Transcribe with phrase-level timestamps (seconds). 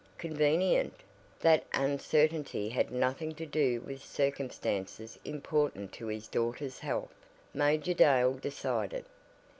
[0.17, 0.95] Convenient?
[1.41, 7.13] That uncertainty had nothing to do with circumstances important to his daughter's health,
[7.53, 9.05] Major Dale decided.